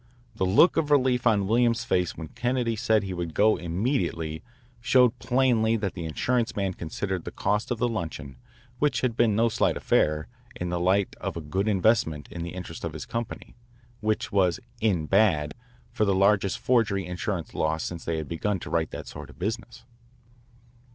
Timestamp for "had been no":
9.01-9.47